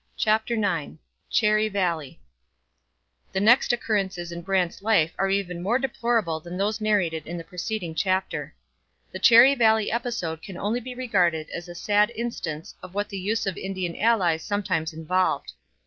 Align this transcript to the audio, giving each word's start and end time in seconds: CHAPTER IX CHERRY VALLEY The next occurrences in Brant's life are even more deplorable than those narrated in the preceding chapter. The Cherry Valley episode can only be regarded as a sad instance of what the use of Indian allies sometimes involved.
CHAPTER 0.17 0.55
IX 0.55 0.93
CHERRY 1.29 1.69
VALLEY 1.69 2.19
The 3.33 3.39
next 3.39 3.71
occurrences 3.71 4.31
in 4.31 4.41
Brant's 4.41 4.81
life 4.81 5.13
are 5.19 5.29
even 5.29 5.61
more 5.61 5.77
deplorable 5.77 6.39
than 6.39 6.57
those 6.57 6.81
narrated 6.81 7.27
in 7.27 7.37
the 7.37 7.43
preceding 7.43 7.93
chapter. 7.93 8.55
The 9.11 9.19
Cherry 9.19 9.53
Valley 9.53 9.91
episode 9.91 10.41
can 10.41 10.57
only 10.57 10.79
be 10.79 10.95
regarded 10.95 11.51
as 11.51 11.69
a 11.69 11.75
sad 11.75 12.11
instance 12.15 12.73
of 12.81 12.95
what 12.95 13.09
the 13.09 13.19
use 13.19 13.45
of 13.45 13.57
Indian 13.59 13.95
allies 13.95 14.41
sometimes 14.43 14.91
involved. 14.91 15.51